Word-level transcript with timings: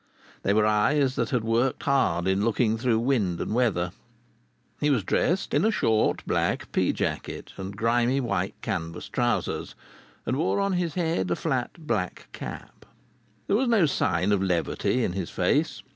They 0.41 0.51
were 0.55 0.65
eyes 0.65 1.15
that 1.15 1.29
had 1.29 1.43
worked 1.43 1.83
hard 1.83 2.27
in 2.27 2.43
looking 2.43 2.75
through 2.75 2.97
wind 3.01 3.39
and 3.39 3.53
weather. 3.53 3.91
He 4.79 4.89
was 4.89 5.03
dressed 5.03 5.53
in 5.53 5.63
a 5.63 5.69
short 5.69 6.25
black 6.25 6.71
pea 6.71 6.91
jacket 6.91 7.53
and 7.55 7.77
grimy 7.77 8.19
white 8.19 8.55
canvas 8.63 9.07
trousers, 9.07 9.75
and 10.25 10.37
wore 10.37 10.59
on 10.59 10.73
his 10.73 10.95
head 10.95 11.29
a 11.29 11.35
flat 11.35 11.85
black 11.85 12.29
cap. 12.31 12.87
There 13.45 13.55
was 13.55 13.67
no 13.69 13.85
sign 13.85 14.31
of 14.31 14.41
levity 14.41 15.03
in 15.03 15.13
his 15.13 15.29
face. 15.29 15.83